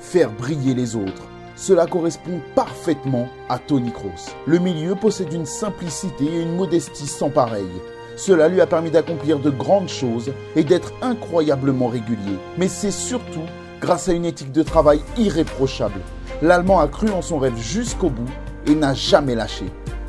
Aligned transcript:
faire 0.00 0.30
briller 0.30 0.74
les 0.74 0.96
autres. 0.96 1.22
Cela 1.56 1.86
correspond 1.86 2.40
parfaitement 2.54 3.28
à 3.48 3.58
Tony 3.58 3.92
Kroos. 3.92 4.32
Le 4.46 4.58
milieu 4.58 4.94
possède 4.94 5.32
une 5.32 5.46
simplicité 5.46 6.24
et 6.24 6.42
une 6.42 6.54
modestie 6.54 7.06
sans 7.06 7.30
pareil. 7.30 7.66
Cela 8.16 8.48
lui 8.48 8.60
a 8.60 8.66
permis 8.66 8.90
d'accomplir 8.90 9.38
de 9.38 9.50
grandes 9.50 9.88
choses 9.88 10.32
et 10.56 10.64
d'être 10.64 10.92
incroyablement 11.02 11.88
régulier. 11.88 12.38
Mais 12.58 12.68
c'est 12.68 12.92
surtout 12.92 13.44
grâce 13.80 14.08
à 14.08 14.12
une 14.12 14.24
éthique 14.24 14.52
de 14.52 14.62
travail 14.62 15.00
irréprochable. 15.16 16.00
L'Allemand 16.42 16.80
a 16.80 16.88
cru 16.88 17.10
en 17.10 17.22
son 17.22 17.38
rêve 17.38 17.56
jusqu'au 17.56 18.10
bout 18.10 18.30
et 18.66 18.74
n'a 18.74 18.94
jamais 18.94 19.34
lâché. 19.34 19.66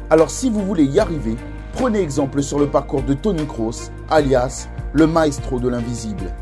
Alors 0.09 0.29
si 0.29 0.49
vous 0.49 0.65
voulez 0.65 0.85
y 0.85 0.99
arriver, 0.99 1.35
prenez 1.73 2.01
exemple 2.01 2.41
sur 2.41 2.59
le 2.59 2.67
parcours 2.67 3.03
de 3.03 3.13
Tony 3.13 3.45
Kroos, 3.45 3.91
alias 4.09 4.67
le 4.93 5.05
maestro 5.05 5.59
de 5.59 5.69
l'invisible. 5.69 6.33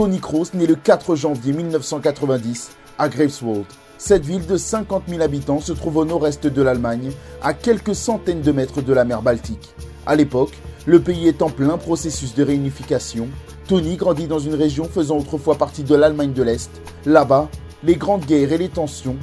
Tony 0.00 0.18
Kroos 0.18 0.46
naît 0.54 0.64
le 0.64 0.76
4 0.76 1.14
janvier 1.14 1.52
1990 1.52 2.70
à 2.96 3.10
Greifswald. 3.10 3.66
Cette 3.98 4.24
ville 4.24 4.46
de 4.46 4.56
50 4.56 5.02
000 5.06 5.20
habitants 5.20 5.60
se 5.60 5.74
trouve 5.74 5.98
au 5.98 6.06
nord-est 6.06 6.46
de 6.46 6.62
l'Allemagne, 6.62 7.10
à 7.42 7.52
quelques 7.52 7.94
centaines 7.94 8.40
de 8.40 8.50
mètres 8.50 8.80
de 8.80 8.94
la 8.94 9.04
mer 9.04 9.20
Baltique. 9.20 9.74
À 10.06 10.16
l'époque, 10.16 10.56
le 10.86 11.02
pays 11.02 11.28
est 11.28 11.42
en 11.42 11.50
plein 11.50 11.76
processus 11.76 12.34
de 12.34 12.42
réunification. 12.42 13.28
Tony 13.68 13.96
grandit 13.96 14.26
dans 14.26 14.38
une 14.38 14.54
région 14.54 14.84
faisant 14.84 15.18
autrefois 15.18 15.56
partie 15.56 15.84
de 15.84 15.94
l'Allemagne 15.94 16.32
de 16.32 16.44
l'Est. 16.44 16.70
Là-bas, 17.04 17.50
les 17.84 17.96
grandes 17.96 18.24
guerres 18.24 18.54
et 18.54 18.58
les 18.58 18.70
tensions 18.70 19.16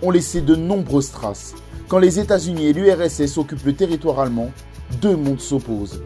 ont 0.00 0.12
laissé 0.12 0.42
de 0.42 0.54
nombreuses 0.54 1.10
traces. 1.10 1.56
Quand 1.88 1.98
les 1.98 2.20
États-Unis 2.20 2.66
et 2.66 2.72
l'URSS 2.72 3.36
occupent 3.36 3.66
le 3.66 3.74
territoire 3.74 4.20
allemand, 4.20 4.52
deux 5.02 5.16
mondes 5.16 5.40
s'opposent. 5.40 6.00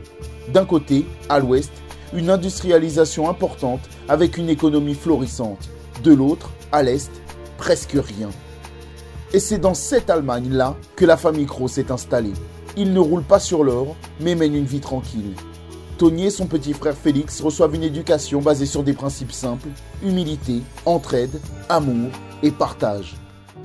D'un 0.50 0.64
côté, 0.64 1.04
à 1.28 1.40
l'ouest, 1.40 1.72
une 2.14 2.30
industrialisation 2.30 3.28
importante 3.28 3.80
avec 4.08 4.38
une 4.38 4.48
économie 4.48 4.94
florissante. 4.94 5.68
De 6.02 6.12
l'autre, 6.12 6.50
à 6.72 6.82
l'est, 6.82 7.10
presque 7.58 7.96
rien. 7.96 8.30
Et 9.32 9.40
c'est 9.40 9.58
dans 9.58 9.74
cette 9.74 10.10
Allemagne-là 10.10 10.76
que 10.96 11.04
la 11.04 11.16
famille 11.16 11.46
Kroos 11.46 11.68
s'est 11.68 11.90
installée. 11.90 12.32
Il 12.76 12.92
ne 12.92 13.00
roule 13.00 13.22
pas 13.22 13.40
sur 13.40 13.64
l'or, 13.64 13.96
mais 14.20 14.34
mène 14.34 14.54
une 14.54 14.64
vie 14.64 14.80
tranquille. 14.80 15.34
Tony 15.98 16.26
et 16.26 16.30
son 16.30 16.46
petit 16.46 16.72
frère 16.72 16.96
Félix 16.96 17.40
reçoivent 17.40 17.74
une 17.74 17.84
éducation 17.84 18.40
basée 18.40 18.66
sur 18.66 18.82
des 18.82 18.92
principes 18.92 19.32
simples, 19.32 19.68
humilité, 20.02 20.60
entraide, 20.84 21.40
amour 21.68 22.10
et 22.42 22.50
partage. 22.50 23.14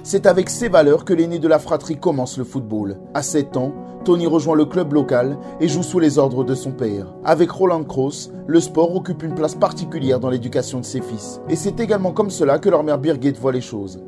C'est 0.04 0.26
avec 0.26 0.50
ces 0.50 0.70
valeurs 0.70 1.06
que 1.06 1.14
l'aîné 1.14 1.40
de 1.40 1.48
la 1.48 1.60
fratrie 1.60 1.98
commence 1.98 2.38
le 2.38 2.44
football. 2.44 2.98
À 3.14 3.22
7 3.22 3.58
ans, 3.58 3.74
Tony 4.06 4.28
rejoint 4.28 4.56
le 4.56 4.66
club 4.66 4.94
local 4.94 5.38
et 5.60 5.68
joue 5.68 5.84
sous 5.84 6.00
les 6.00 6.18
ordres 6.18 6.44
de 6.44 6.56
son 6.56 6.72
père. 6.72 7.14
Avec 7.26 7.52
Roland 7.52 7.84
Kroos, 7.84 8.32
le 8.48 8.60
sport 8.60 8.96
occupe 8.96 9.24
une 9.24 9.36
place 9.36 9.56
particulière 9.56 10.20
dans 10.20 10.30
l'éducation 10.30 10.80
de 10.80 10.86
ses 10.86 11.02
fils. 11.02 11.42
Et 11.50 11.56
c'est 11.56 11.80
également 11.80 12.12
comme 12.12 12.30
cela 12.30 12.60
que 12.60 12.70
leur 12.70 12.84
mère 12.84 12.98
Birgit 12.98 13.34
voit 13.34 13.52
les 13.52 13.62
choses. 13.62 14.00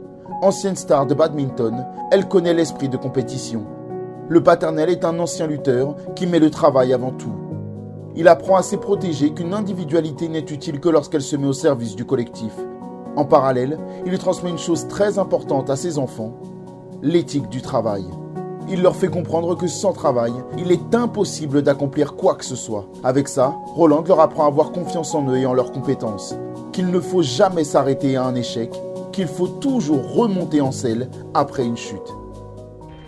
Ancienne 0.41 0.75
star 0.75 1.05
de 1.05 1.13
badminton, 1.13 1.85
elle 2.11 2.27
connaît 2.27 2.53
l'esprit 2.53 2.89
de 2.89 2.97
compétition. 2.97 3.65
Le 4.29 4.41
paternel 4.41 4.89
est 4.89 5.03
un 5.03 5.19
ancien 5.19 5.45
lutteur 5.45 5.95
qui 6.15 6.25
met 6.25 6.39
le 6.39 6.49
travail 6.49 6.93
avant 6.93 7.11
tout. 7.11 7.35
Il 8.15 8.27
apprend 8.27 8.55
à 8.55 8.63
ses 8.63 8.77
protégés 8.77 9.31
qu'une 9.31 9.53
individualité 9.53 10.29
n'est 10.29 10.39
utile 10.39 10.79
que 10.79 10.89
lorsqu'elle 10.89 11.21
se 11.21 11.35
met 11.35 11.47
au 11.47 11.53
service 11.53 11.95
du 11.95 12.05
collectif. 12.05 12.53
En 13.15 13.25
parallèle, 13.25 13.77
il 14.05 14.17
transmet 14.17 14.49
une 14.49 14.57
chose 14.57 14.87
très 14.87 15.19
importante 15.19 15.69
à 15.69 15.75
ses 15.75 15.97
enfants, 15.97 16.33
l'éthique 17.01 17.49
du 17.49 17.61
travail. 17.61 18.05
Il 18.69 18.81
leur 18.81 18.95
fait 18.95 19.09
comprendre 19.09 19.55
que 19.55 19.67
sans 19.67 19.91
travail, 19.91 20.31
il 20.57 20.71
est 20.71 20.95
impossible 20.95 21.61
d'accomplir 21.61 22.15
quoi 22.15 22.35
que 22.35 22.45
ce 22.45 22.55
soit. 22.55 22.87
Avec 23.03 23.27
ça, 23.27 23.55
Roland 23.75 24.03
leur 24.07 24.21
apprend 24.21 24.45
à 24.45 24.47
avoir 24.47 24.71
confiance 24.71 25.13
en 25.13 25.27
eux 25.27 25.37
et 25.37 25.45
en 25.45 25.53
leurs 25.53 25.73
compétences, 25.73 26.35
qu'il 26.71 26.89
ne 26.89 26.99
faut 26.99 27.21
jamais 27.21 27.65
s'arrêter 27.65 28.15
à 28.15 28.23
un 28.23 28.35
échec, 28.35 28.71
qu'il 29.11 29.27
faut 29.27 29.47
toujours 29.47 30.13
remonter 30.13 30.61
en 30.61 30.71
selle 30.71 31.09
après 31.33 31.65
une 31.65 31.75
chute. 31.75 32.15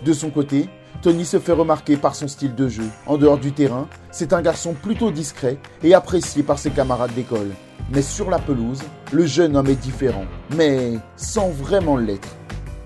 De 0.05 0.11
son 0.11 0.31
côté, 0.31 0.67
Tony 1.01 1.23
se 1.23 1.39
fait 1.39 1.53
remarquer 1.53 1.95
par 1.95 2.15
son 2.15 2.27
style 2.27 2.55
de 2.55 2.67
jeu. 2.67 2.89
En 3.07 3.17
dehors 3.17 3.37
du 3.37 3.53
terrain, 3.53 3.87
c'est 4.11 4.33
un 4.33 4.41
garçon 4.41 4.73
plutôt 4.73 5.11
discret 5.11 5.57
et 5.81 5.93
apprécié 5.93 6.43
par 6.43 6.59
ses 6.59 6.71
camarades 6.71 7.13
d'école. 7.13 7.51
Mais 7.91 8.01
sur 8.01 8.29
la 8.29 8.39
pelouse, 8.39 8.81
le 9.11 9.25
jeune 9.25 9.55
homme 9.55 9.67
est 9.67 9.75
différent, 9.75 10.25
mais 10.55 10.93
sans 11.15 11.49
vraiment 11.49 11.97
l'être. 11.97 12.35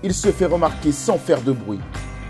Il 0.02 0.12
se 0.12 0.30
fait 0.30 0.46
remarquer 0.46 0.92
sans 0.92 1.18
faire 1.18 1.42
de 1.42 1.52
bruit. 1.52 1.80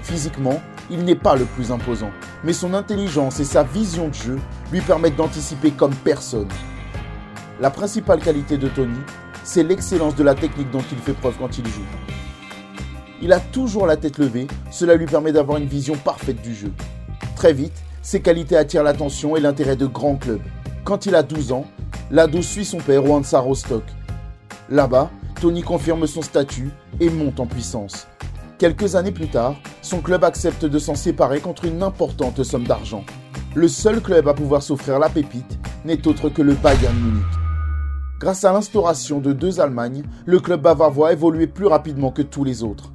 Physiquement, 0.02 0.60
il 0.90 1.04
n'est 1.04 1.14
pas 1.14 1.36
le 1.36 1.44
plus 1.44 1.70
imposant, 1.72 2.10
mais 2.44 2.52
son 2.52 2.74
intelligence 2.74 3.40
et 3.40 3.44
sa 3.44 3.62
vision 3.62 4.08
de 4.08 4.14
jeu 4.14 4.38
lui 4.72 4.80
permettent 4.80 5.16
d'anticiper 5.16 5.70
comme 5.70 5.94
personne. 5.94 6.48
La 7.60 7.70
principale 7.70 8.20
qualité 8.20 8.56
de 8.56 8.68
Tony, 8.68 8.98
c'est 9.44 9.62
l'excellence 9.62 10.14
de 10.14 10.22
la 10.22 10.34
technique 10.34 10.70
dont 10.70 10.84
il 10.92 10.98
fait 10.98 11.12
preuve 11.12 11.36
quand 11.38 11.58
il 11.58 11.66
joue. 11.66 11.84
Il 13.20 13.32
a 13.32 13.40
toujours 13.40 13.86
la 13.86 13.96
tête 13.96 14.18
levée, 14.18 14.46
cela 14.70 14.94
lui 14.94 15.06
permet 15.06 15.32
d'avoir 15.32 15.58
une 15.58 15.66
vision 15.66 15.96
parfaite 15.96 16.40
du 16.40 16.54
jeu. 16.54 16.72
Très 17.34 17.52
vite, 17.52 17.82
ses 18.00 18.20
qualités 18.20 18.56
attirent 18.56 18.84
l'attention 18.84 19.36
et 19.36 19.40
l'intérêt 19.40 19.76
de 19.76 19.86
grands 19.86 20.16
clubs. 20.16 20.40
Quand 20.84 21.06
il 21.06 21.14
a 21.14 21.22
12 21.22 21.52
ans, 21.52 21.66
l'ado 22.10 22.42
suit 22.42 22.64
son 22.64 22.78
père 22.78 23.04
au 23.04 23.14
Hansa 23.14 23.40
Rostock. 23.40 23.84
Là-bas, 24.70 25.10
Tony 25.40 25.62
confirme 25.62 26.06
son 26.06 26.22
statut 26.22 26.70
et 27.00 27.10
monte 27.10 27.40
en 27.40 27.46
puissance. 27.46 28.06
Quelques 28.58 28.96
années 28.96 29.12
plus 29.12 29.28
tard, 29.28 29.54
son 29.82 30.00
club 30.00 30.24
accepte 30.24 30.64
de 30.64 30.78
s'en 30.78 30.94
séparer 30.94 31.40
contre 31.40 31.64
une 31.64 31.82
importante 31.82 32.42
somme 32.42 32.66
d'argent. 32.66 33.04
Le 33.54 33.68
seul 33.68 34.00
club 34.00 34.28
à 34.28 34.34
pouvoir 34.34 34.62
s'offrir 34.62 34.98
la 34.98 35.08
pépite 35.08 35.58
n'est 35.84 36.06
autre 36.06 36.28
que 36.28 36.42
le 36.42 36.54
Bayern 36.54 36.96
Munich. 36.96 37.24
Grâce 38.18 38.44
à 38.44 38.52
l'instauration 38.52 39.20
de 39.20 39.32
deux 39.32 39.60
Allemagnes, 39.60 40.02
le 40.26 40.40
club 40.40 40.62
bavarois 40.62 41.10
a 41.10 41.12
évolué 41.12 41.46
plus 41.46 41.66
rapidement 41.66 42.10
que 42.10 42.22
tous 42.22 42.42
les 42.42 42.64
autres. 42.64 42.92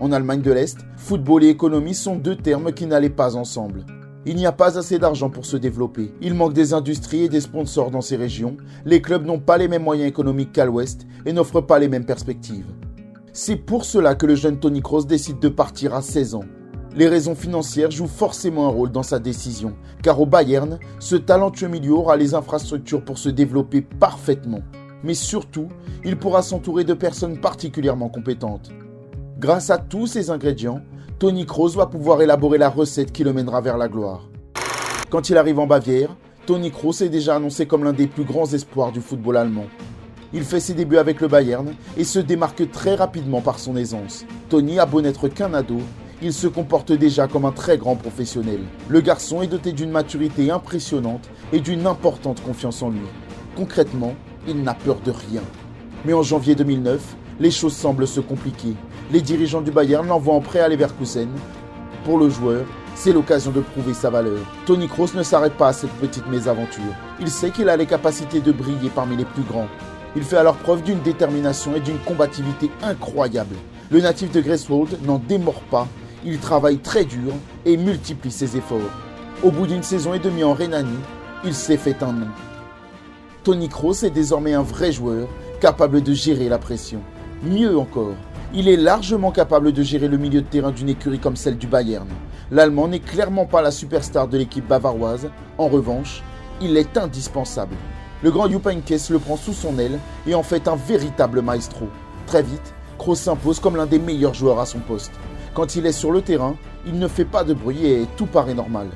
En 0.00 0.10
Allemagne 0.12 0.42
de 0.42 0.52
l'Est, 0.52 0.78
football 0.96 1.44
et 1.44 1.48
économie 1.48 1.94
sont 1.94 2.16
deux 2.16 2.36
termes 2.36 2.72
qui 2.72 2.86
n'allaient 2.86 3.08
pas 3.08 3.36
ensemble. 3.36 3.84
Il 4.28 4.34
n'y 4.34 4.46
a 4.46 4.50
pas 4.50 4.76
assez 4.76 4.98
d'argent 4.98 5.30
pour 5.30 5.46
se 5.46 5.56
développer. 5.56 6.12
Il 6.20 6.34
manque 6.34 6.52
des 6.52 6.74
industries 6.74 7.22
et 7.22 7.28
des 7.28 7.40
sponsors 7.40 7.92
dans 7.92 8.00
ces 8.00 8.16
régions. 8.16 8.56
Les 8.84 9.00
clubs 9.00 9.24
n'ont 9.24 9.38
pas 9.38 9.56
les 9.56 9.68
mêmes 9.68 9.84
moyens 9.84 10.08
économiques 10.08 10.50
qu'à 10.50 10.64
l'Ouest 10.64 11.06
et 11.26 11.32
n'offrent 11.32 11.60
pas 11.60 11.78
les 11.78 11.86
mêmes 11.86 12.04
perspectives. 12.04 12.66
C'est 13.32 13.54
pour 13.54 13.84
cela 13.84 14.16
que 14.16 14.26
le 14.26 14.34
jeune 14.34 14.58
Tony 14.58 14.82
Kroos 14.82 15.04
décide 15.04 15.38
de 15.38 15.48
partir 15.48 15.94
à 15.94 16.02
16 16.02 16.34
ans. 16.34 16.44
Les 16.96 17.06
raisons 17.06 17.36
financières 17.36 17.92
jouent 17.92 18.08
forcément 18.08 18.66
un 18.66 18.70
rôle 18.70 18.90
dans 18.90 19.04
sa 19.04 19.20
décision, 19.20 19.76
car 20.02 20.20
au 20.20 20.26
Bayern, 20.26 20.80
ce 20.98 21.14
talentueux 21.14 21.68
milieu 21.68 21.92
aura 21.92 22.16
les 22.16 22.34
infrastructures 22.34 23.04
pour 23.04 23.18
se 23.18 23.28
développer 23.28 23.80
parfaitement. 23.80 24.62
Mais 25.04 25.14
surtout, 25.14 25.68
il 26.04 26.16
pourra 26.16 26.42
s'entourer 26.42 26.82
de 26.82 26.94
personnes 26.94 27.38
particulièrement 27.38 28.08
compétentes. 28.08 28.72
Grâce 29.38 29.70
à 29.70 29.78
tous 29.78 30.08
ces 30.08 30.30
ingrédients, 30.30 30.80
Tony 31.18 31.46
Kroos 31.46 31.70
va 31.70 31.86
pouvoir 31.86 32.20
élaborer 32.20 32.58
la 32.58 32.68
recette 32.68 33.10
qui 33.10 33.24
le 33.24 33.32
mènera 33.32 33.62
vers 33.62 33.78
la 33.78 33.88
gloire. 33.88 34.28
Quand 35.08 35.30
il 35.30 35.38
arrive 35.38 35.58
en 35.58 35.66
Bavière, 35.66 36.14
Tony 36.44 36.70
Kroos 36.70 37.02
est 37.02 37.08
déjà 37.08 37.36
annoncé 37.36 37.64
comme 37.64 37.84
l'un 37.84 37.94
des 37.94 38.06
plus 38.06 38.24
grands 38.24 38.52
espoirs 38.52 38.92
du 38.92 39.00
football 39.00 39.38
allemand. 39.38 39.64
Il 40.34 40.44
fait 40.44 40.60
ses 40.60 40.74
débuts 40.74 40.98
avec 40.98 41.22
le 41.22 41.28
Bayern 41.28 41.72
et 41.96 42.04
se 42.04 42.18
démarque 42.18 42.70
très 42.70 42.96
rapidement 42.96 43.40
par 43.40 43.58
son 43.58 43.76
aisance. 43.76 44.26
Tony 44.50 44.78
a 44.78 44.84
beau 44.84 45.00
n'être 45.00 45.28
qu'un 45.28 45.54
ado, 45.54 45.78
il 46.20 46.34
se 46.34 46.48
comporte 46.48 46.92
déjà 46.92 47.26
comme 47.28 47.46
un 47.46 47.52
très 47.52 47.78
grand 47.78 47.96
professionnel. 47.96 48.60
Le 48.90 49.00
garçon 49.00 49.40
est 49.40 49.46
doté 49.46 49.72
d'une 49.72 49.90
maturité 49.90 50.50
impressionnante 50.50 51.30
et 51.50 51.60
d'une 51.60 51.86
importante 51.86 52.42
confiance 52.42 52.82
en 52.82 52.90
lui. 52.90 53.06
Concrètement, 53.56 54.12
il 54.46 54.62
n'a 54.62 54.74
peur 54.74 54.98
de 55.02 55.12
rien. 55.12 55.42
Mais 56.04 56.12
en 56.12 56.22
janvier 56.22 56.54
2009, 56.54 57.16
les 57.40 57.50
choses 57.50 57.74
semblent 57.74 58.06
se 58.06 58.20
compliquer 58.20 58.74
les 59.10 59.20
dirigeants 59.20 59.60
du 59.60 59.70
Bayern 59.70 60.06
l'envoient 60.06 60.34
en 60.34 60.40
prêt 60.40 60.60
à 60.60 60.68
Leverkusen. 60.68 61.28
Pour 62.04 62.18
le 62.18 62.28
joueur, 62.28 62.64
c'est 62.94 63.12
l'occasion 63.12 63.50
de 63.50 63.60
prouver 63.60 63.94
sa 63.94 64.10
valeur. 64.10 64.38
Tony 64.64 64.88
Kroos 64.88 65.14
ne 65.14 65.22
s'arrête 65.22 65.56
pas 65.56 65.68
à 65.68 65.72
cette 65.72 65.92
petite 65.92 66.26
mésaventure. 66.28 66.82
Il 67.20 67.30
sait 67.30 67.50
qu'il 67.50 67.68
a 67.68 67.76
les 67.76 67.86
capacités 67.86 68.40
de 68.40 68.52
briller 68.52 68.90
parmi 68.94 69.16
les 69.16 69.24
plus 69.24 69.42
grands. 69.42 69.68
Il 70.16 70.22
fait 70.22 70.38
alors 70.38 70.56
preuve 70.56 70.82
d'une 70.82 71.00
détermination 71.00 71.76
et 71.76 71.80
d'une 71.80 71.98
combativité 71.98 72.70
incroyable. 72.82 73.54
Le 73.90 74.00
natif 74.00 74.32
de 74.32 74.40
Greifswald 74.40 75.04
n'en 75.04 75.18
démord 75.18 75.60
pas. 75.70 75.86
Il 76.24 76.38
travaille 76.38 76.78
très 76.78 77.04
dur 77.04 77.32
et 77.64 77.76
multiplie 77.76 78.32
ses 78.32 78.56
efforts. 78.56 78.80
Au 79.44 79.50
bout 79.50 79.66
d'une 79.66 79.82
saison 79.82 80.14
et 80.14 80.18
demie 80.18 80.42
en 80.42 80.54
Rhénanie, 80.54 80.88
il 81.44 81.54
s'est 81.54 81.76
fait 81.76 82.02
un 82.02 82.12
nom. 82.12 82.28
Tony 83.44 83.68
Kroos 83.68 84.04
est 84.04 84.10
désormais 84.10 84.54
un 84.54 84.62
vrai 84.62 84.90
joueur 84.90 85.28
capable 85.60 86.02
de 86.02 86.14
gérer 86.14 86.48
la 86.48 86.58
pression. 86.58 87.00
Mieux 87.44 87.78
encore, 87.78 88.14
il 88.54 88.68
est 88.68 88.76
largement 88.76 89.32
capable 89.32 89.72
de 89.72 89.82
gérer 89.82 90.08
le 90.08 90.18
milieu 90.18 90.40
de 90.40 90.46
terrain 90.46 90.70
d'une 90.70 90.88
écurie 90.88 91.18
comme 91.18 91.36
celle 91.36 91.58
du 91.58 91.66
Bayern. 91.66 92.08
L'Allemand 92.50 92.88
n'est 92.88 93.00
clairement 93.00 93.44
pas 93.44 93.60
la 93.60 93.72
superstar 93.72 94.28
de 94.28 94.38
l'équipe 94.38 94.66
bavaroise. 94.66 95.30
En 95.58 95.68
revanche, 95.68 96.22
il 96.60 96.76
est 96.76 96.96
indispensable. 96.96 97.74
Le 98.22 98.30
grand 98.30 98.48
Jupp 98.48 98.66
le 98.66 99.18
prend 99.18 99.36
sous 99.36 99.52
son 99.52 99.78
aile 99.78 99.98
et 100.26 100.34
en 100.34 100.42
fait 100.42 100.68
un 100.68 100.76
véritable 100.76 101.42
maestro. 101.42 101.88
Très 102.26 102.42
vite, 102.42 102.74
Kroos 102.98 103.16
s'impose 103.16 103.60
comme 103.60 103.76
l'un 103.76 103.86
des 103.86 103.98
meilleurs 103.98 104.34
joueurs 104.34 104.60
à 104.60 104.66
son 104.66 104.78
poste. 104.78 105.12
Quand 105.52 105.74
il 105.74 105.84
est 105.86 105.92
sur 105.92 106.12
le 106.12 106.22
terrain, 106.22 106.54
il 106.86 106.98
ne 106.98 107.08
fait 107.08 107.24
pas 107.24 107.44
de 107.44 107.52
bruit 107.52 107.84
et 107.84 108.06
tout 108.16 108.26
paraît 108.26 108.54
normal. 108.54 108.88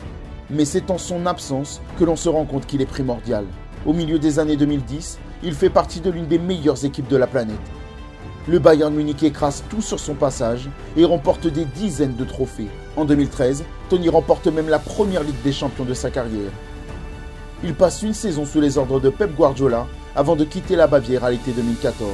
Mais 0.48 0.64
c'est 0.64 0.90
en 0.90 0.98
son 0.98 1.26
absence 1.26 1.80
que 1.98 2.04
l'on 2.04 2.16
se 2.16 2.28
rend 2.28 2.44
compte 2.44 2.66
qu'il 2.66 2.82
est 2.82 2.86
primordial. 2.86 3.44
Au 3.84 3.92
milieu 3.92 4.18
des 4.18 4.38
années 4.38 4.56
2010, 4.56 5.18
il 5.42 5.54
fait 5.54 5.70
partie 5.70 6.00
de 6.00 6.10
l'une 6.10 6.26
des 6.26 6.38
meilleures 6.38 6.84
équipes 6.84 7.08
de 7.08 7.16
la 7.16 7.26
planète. 7.26 7.56
Le 8.50 8.58
Bayern 8.58 8.92
Munich 8.92 9.22
écrase 9.22 9.62
tout 9.70 9.80
sur 9.80 10.00
son 10.00 10.14
passage 10.14 10.68
et 10.96 11.04
remporte 11.04 11.46
des 11.46 11.64
dizaines 11.64 12.16
de 12.16 12.24
trophées. 12.24 12.66
En 12.96 13.04
2013, 13.04 13.62
Tony 13.88 14.08
remporte 14.08 14.48
même 14.48 14.68
la 14.68 14.80
première 14.80 15.22
Ligue 15.22 15.40
des 15.44 15.52
Champions 15.52 15.84
de 15.84 15.94
sa 15.94 16.10
carrière. 16.10 16.50
Il 17.62 17.74
passe 17.74 18.02
une 18.02 18.12
saison 18.12 18.44
sous 18.44 18.60
les 18.60 18.76
ordres 18.76 18.98
de 18.98 19.08
Pep 19.08 19.36
Guardiola 19.36 19.86
avant 20.16 20.34
de 20.34 20.44
quitter 20.44 20.74
la 20.74 20.88
Bavière 20.88 21.22
à 21.22 21.30
l'été 21.30 21.52
2014. 21.52 22.08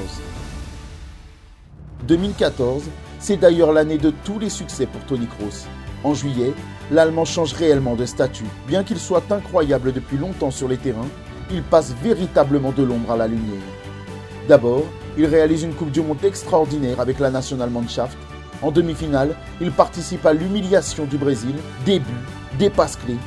2014, 2.06 2.82
c'est 3.18 3.38
d'ailleurs 3.38 3.72
l'année 3.72 3.96
de 3.96 4.12
tous 4.22 4.38
les 4.38 4.50
succès 4.50 4.84
pour 4.84 5.00
Tony 5.06 5.28
Kroos. 5.28 5.64
En 6.04 6.12
juillet, 6.12 6.52
l'Allemand 6.90 7.24
change 7.24 7.54
réellement 7.54 7.96
de 7.96 8.04
statut. 8.04 8.44
Bien 8.68 8.84
qu'il 8.84 8.98
soit 8.98 9.24
incroyable 9.32 9.90
depuis 9.90 10.18
longtemps 10.18 10.50
sur 10.50 10.68
les 10.68 10.76
terrains, 10.76 11.08
il 11.50 11.62
passe 11.62 11.94
véritablement 12.02 12.72
de 12.72 12.82
l'ombre 12.82 13.12
à 13.12 13.16
la 13.16 13.26
lumière. 13.26 13.62
D'abord, 14.48 14.84
il 15.16 15.26
réalise 15.26 15.62
une 15.62 15.74
Coupe 15.74 15.90
du 15.90 16.02
Monde 16.02 16.24
extraordinaire 16.24 17.00
avec 17.00 17.18
la 17.18 17.30
Nationalmannschaft. 17.30 18.16
En 18.62 18.70
demi-finale, 18.70 19.34
il 19.60 19.70
participe 19.72 20.24
à 20.26 20.32
l'humiliation 20.32 21.04
du 21.04 21.16
Brésil, 21.18 21.54
des 21.84 21.98
buts, 21.98 22.26
des 22.58 22.70
passes 22.70 22.96
clés. 22.96 23.18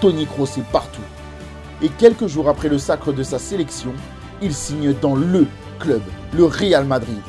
Tony 0.00 0.26
Kroos 0.26 0.58
est 0.58 0.70
partout. 0.72 1.02
Et 1.82 1.88
quelques 1.88 2.26
jours 2.26 2.48
après 2.48 2.68
le 2.68 2.78
sacre 2.78 3.12
de 3.12 3.22
sa 3.22 3.38
sélection, 3.38 3.92
il 4.42 4.54
signe 4.54 4.94
dans 5.00 5.14
LE 5.14 5.46
club, 5.78 6.02
le 6.32 6.44
Real 6.44 6.84
Madrid. 6.84 7.20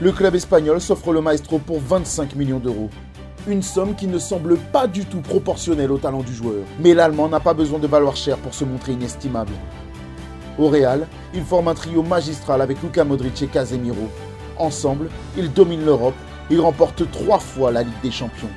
Le 0.00 0.12
club 0.12 0.34
espagnol 0.34 0.80
s'offre 0.80 1.12
le 1.12 1.20
maestro 1.20 1.58
pour 1.58 1.80
25 1.80 2.34
millions 2.34 2.58
d'euros. 2.58 2.90
Une 3.46 3.62
somme 3.62 3.94
qui 3.94 4.06
ne 4.06 4.18
semble 4.18 4.56
pas 4.56 4.86
du 4.86 5.04
tout 5.04 5.20
proportionnelle 5.20 5.92
au 5.92 5.98
talent 5.98 6.22
du 6.22 6.34
joueur. 6.34 6.64
Mais 6.80 6.94
l'Allemand 6.94 7.28
n'a 7.28 7.40
pas 7.40 7.54
besoin 7.54 7.78
de 7.78 7.86
valoir 7.86 8.16
cher 8.16 8.38
pour 8.38 8.54
se 8.54 8.64
montrer 8.64 8.92
inestimable. 8.92 9.52
Au 10.56 10.68
Real, 10.68 11.08
il 11.34 11.42
forme 11.42 11.68
un 11.68 11.74
trio 11.74 12.02
magistral 12.02 12.62
avec 12.62 12.80
Luka 12.80 13.02
Modric 13.02 13.42
et 13.42 13.48
Casemiro. 13.48 14.08
Ensemble, 14.56 15.08
ils 15.36 15.52
dominent 15.52 15.84
l'Europe 15.84 16.14
et 16.48 16.58
remportent 16.58 17.10
trois 17.10 17.40
fois 17.40 17.72
la 17.72 17.82
Ligue 17.82 18.00
des 18.02 18.12
Champions. 18.12 18.50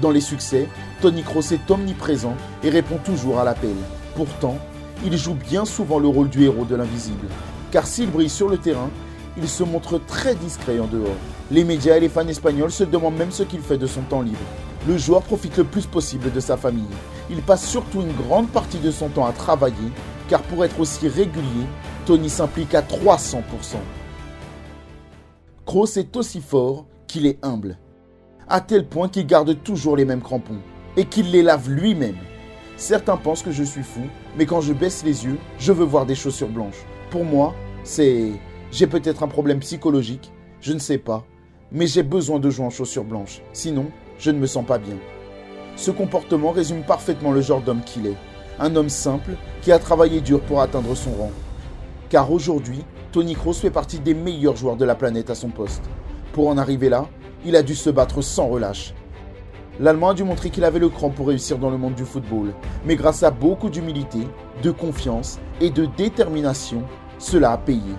Dans 0.00 0.10
les 0.10 0.20
succès, 0.20 0.68
Tony 1.00 1.22
Kroos 1.22 1.52
est 1.52 1.70
omniprésent 1.70 2.34
et 2.62 2.70
répond 2.70 2.98
toujours 3.04 3.40
à 3.40 3.44
l'appel. 3.44 3.74
Pourtant, 4.14 4.58
il 5.04 5.16
joue 5.16 5.34
bien 5.34 5.64
souvent 5.64 5.98
le 5.98 6.06
rôle 6.06 6.28
du 6.28 6.44
héros 6.44 6.64
de 6.64 6.76
l'invisible. 6.76 7.26
Car 7.72 7.86
s'il 7.86 8.10
brille 8.10 8.30
sur 8.30 8.48
le 8.48 8.58
terrain, 8.58 8.90
il 9.36 9.48
se 9.48 9.64
montre 9.64 9.98
très 9.98 10.36
discret 10.36 10.78
en 10.78 10.86
dehors. 10.86 11.08
Les 11.50 11.64
médias 11.64 11.96
et 11.96 12.00
les 12.00 12.08
fans 12.08 12.26
espagnols 12.28 12.70
se 12.70 12.84
demandent 12.84 13.16
même 13.16 13.32
ce 13.32 13.42
qu'il 13.42 13.60
fait 13.60 13.78
de 13.78 13.86
son 13.86 14.02
temps 14.02 14.22
libre. 14.22 14.38
Le 14.86 14.96
joueur 14.96 15.22
profite 15.22 15.56
le 15.56 15.64
plus 15.64 15.86
possible 15.86 16.32
de 16.32 16.40
sa 16.40 16.56
famille. 16.56 16.84
Il 17.28 17.42
passe 17.42 17.66
surtout 17.66 18.02
une 18.02 18.12
grande 18.12 18.48
partie 18.48 18.78
de 18.78 18.90
son 18.90 19.08
temps 19.08 19.26
à 19.26 19.32
travailler, 19.32 19.92
car 20.30 20.42
pour 20.42 20.64
être 20.64 20.78
aussi 20.78 21.08
régulier, 21.08 21.66
Tony 22.06 22.30
s'implique 22.30 22.76
à 22.76 22.82
300%. 22.82 23.42
Kroos 25.66 25.98
est 25.98 26.16
aussi 26.16 26.40
fort 26.40 26.86
qu'il 27.08 27.26
est 27.26 27.44
humble, 27.44 27.76
à 28.48 28.60
tel 28.60 28.86
point 28.86 29.08
qu'il 29.08 29.26
garde 29.26 29.60
toujours 29.64 29.96
les 29.96 30.04
mêmes 30.04 30.22
crampons, 30.22 30.60
et 30.96 31.04
qu'il 31.04 31.32
les 31.32 31.42
lave 31.42 31.68
lui-même. 31.68 32.16
Certains 32.76 33.16
pensent 33.16 33.42
que 33.42 33.50
je 33.50 33.64
suis 33.64 33.82
fou, 33.82 34.02
mais 34.38 34.46
quand 34.46 34.60
je 34.60 34.72
baisse 34.72 35.02
les 35.04 35.24
yeux, 35.24 35.36
je 35.58 35.72
veux 35.72 35.84
voir 35.84 36.06
des 36.06 36.14
chaussures 36.14 36.48
blanches. 36.48 36.86
Pour 37.10 37.24
moi, 37.24 37.52
c'est... 37.82 38.30
J'ai 38.70 38.86
peut-être 38.86 39.24
un 39.24 39.28
problème 39.28 39.58
psychologique, 39.58 40.30
je 40.60 40.72
ne 40.72 40.78
sais 40.78 40.98
pas, 40.98 41.24
mais 41.72 41.88
j'ai 41.88 42.04
besoin 42.04 42.38
de 42.38 42.50
jouer 42.50 42.66
en 42.66 42.70
chaussures 42.70 43.04
blanches, 43.04 43.42
sinon 43.52 43.86
je 44.20 44.30
ne 44.30 44.38
me 44.38 44.46
sens 44.46 44.64
pas 44.64 44.78
bien. 44.78 44.96
Ce 45.74 45.90
comportement 45.90 46.52
résume 46.52 46.84
parfaitement 46.84 47.32
le 47.32 47.40
genre 47.40 47.62
d'homme 47.62 47.82
qu'il 47.84 48.06
est, 48.06 48.16
un 48.60 48.76
homme 48.76 48.88
simple 48.88 49.32
qui 49.62 49.72
a 49.72 49.78
travaillé 49.78 50.20
dur 50.20 50.40
pour 50.42 50.60
atteindre 50.60 50.94
son 50.94 51.10
rang. 51.12 51.32
Car 52.08 52.30
aujourd'hui, 52.30 52.84
Tony 53.10 53.34
Kroos 53.34 53.54
fait 53.54 53.70
partie 53.70 53.98
des 53.98 54.14
meilleurs 54.14 54.56
joueurs 54.56 54.76
de 54.76 54.84
la 54.84 54.94
planète 54.94 55.30
à 55.30 55.34
son 55.34 55.48
poste. 55.48 55.82
Pour 56.32 56.48
en 56.48 56.58
arriver 56.58 56.88
là, 56.88 57.08
il 57.44 57.56
a 57.56 57.62
dû 57.62 57.74
se 57.74 57.90
battre 57.90 58.22
sans 58.22 58.46
relâche, 58.46 58.94
L'Allemand 59.80 60.10
a 60.10 60.14
dû 60.14 60.24
montrer 60.24 60.50
qu'il 60.50 60.64
avait 60.64 60.78
le 60.78 60.90
cran 60.90 61.08
pour 61.08 61.28
réussir 61.28 61.56
dans 61.56 61.70
le 61.70 61.78
monde 61.78 61.94
du 61.94 62.04
football, 62.04 62.52
mais 62.84 62.96
grâce 62.96 63.22
à 63.22 63.30
beaucoup 63.30 63.70
d'humilité, 63.70 64.28
de 64.62 64.70
confiance 64.70 65.38
et 65.58 65.70
de 65.70 65.86
détermination, 65.96 66.82
cela 67.18 67.52
a 67.52 67.56
payé. 67.56 67.94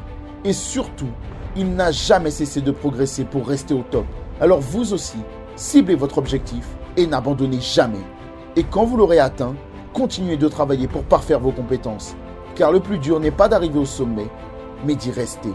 Et 0.45 0.53
surtout, 0.53 1.09
il 1.55 1.73
n'a 1.73 1.91
jamais 1.91 2.29
cessé 2.29 2.61
de 2.61 2.69
progresser 2.69 3.23
pour 3.23 3.47
rester 3.47 3.73
au 3.73 3.81
top. 3.81 4.05
Alors 4.39 4.59
vous 4.59 4.93
aussi, 4.93 5.17
ciblez 5.55 5.95
votre 5.95 6.19
objectif 6.19 6.67
et 6.97 7.07
n'abandonnez 7.07 7.61
jamais. 7.61 8.05
Et 8.55 8.63
quand 8.63 8.85
vous 8.85 8.97
l'aurez 8.97 9.19
atteint, 9.19 9.55
continuez 9.93 10.37
de 10.37 10.47
travailler 10.47 10.87
pour 10.87 11.03
parfaire 11.03 11.39
vos 11.39 11.51
compétences. 11.51 12.15
Car 12.55 12.71
le 12.71 12.79
plus 12.79 12.97
dur 12.97 13.19
n'est 13.19 13.31
pas 13.31 13.47
d'arriver 13.47 13.79
au 13.79 13.85
sommet, 13.85 14.27
mais 14.85 14.95
d'y 14.95 15.11
rester. 15.11 15.51